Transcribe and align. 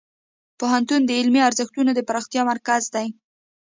پوهنتون 0.59 1.01
د 1.05 1.09
علمي 1.19 1.41
ارزښتونو 1.49 1.91
د 1.95 1.99
پراختیا 2.07 2.41
مرکز 2.51 2.83
دی. 2.95 3.07